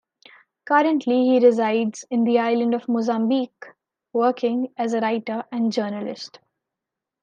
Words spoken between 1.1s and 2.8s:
he resides in the Island